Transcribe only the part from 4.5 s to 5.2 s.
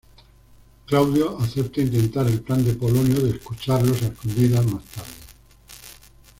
más tarde.